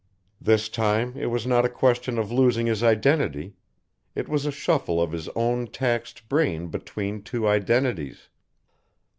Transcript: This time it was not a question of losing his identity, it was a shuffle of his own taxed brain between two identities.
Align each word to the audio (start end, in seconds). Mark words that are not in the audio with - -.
This 0.41 0.67
time 0.67 1.13
it 1.15 1.27
was 1.27 1.45
not 1.45 1.63
a 1.63 1.69
question 1.69 2.17
of 2.17 2.31
losing 2.31 2.65
his 2.65 2.81
identity, 2.81 3.53
it 4.15 4.27
was 4.27 4.47
a 4.47 4.51
shuffle 4.51 4.99
of 4.99 5.11
his 5.11 5.29
own 5.35 5.67
taxed 5.67 6.27
brain 6.27 6.69
between 6.69 7.21
two 7.21 7.47
identities. 7.47 8.27